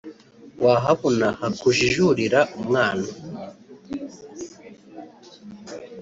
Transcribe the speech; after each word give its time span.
Wahabona 0.63 1.27
hakujijurira 1.39 2.39
umwana 2.59 3.07